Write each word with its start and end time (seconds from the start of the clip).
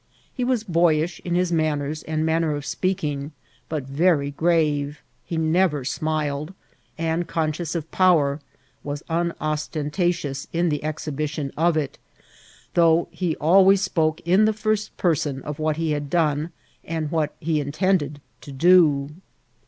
He 0.33 0.43
was 0.43 0.63
boyish 0.63 1.19
in 1.23 1.35
his 1.35 1.51
manners 1.51 2.01
and 2.01 2.25
manner 2.25 2.55
of 2.55 2.65
speaking, 2.65 3.33
but 3.69 3.83
very 3.83 4.31
pave; 4.31 5.03
he 5.23 5.37
never 5.37 5.85
smiled, 5.85 6.55
and, 6.97 7.27
conscious 7.27 7.75
of 7.75 7.91
power, 7.91 8.39
was 8.83 9.03
unostentatious 9.09 10.47
in 10.51 10.69
the 10.69 10.81
ex 10.83 11.05
hibition 11.05 11.51
of 11.55 11.77
it, 11.77 11.99
though 12.73 13.09
he 13.11 13.35
always 13.35 13.81
spoke 13.83 14.21
in 14.21 14.45
the 14.45 14.53
first 14.53 14.97
per 14.97 15.13
son 15.13 15.43
of 15.43 15.59
what 15.59 15.77
he 15.77 15.91
had 15.91 16.09
done 16.09 16.49
and 16.83 17.11
what 17.11 17.35
he 17.39 17.59
intended 17.61 18.19
to 18.41 18.51
do. 18.51 19.11